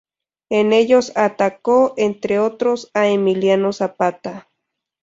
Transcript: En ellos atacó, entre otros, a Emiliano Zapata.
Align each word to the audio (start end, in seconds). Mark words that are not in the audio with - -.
En 0.49 0.73
ellos 0.73 1.11
atacó, 1.15 1.93
entre 1.95 2.39
otros, 2.39 2.89
a 2.95 3.05
Emiliano 3.09 3.71
Zapata. 3.71 4.49